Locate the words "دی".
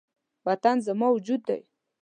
1.47-1.59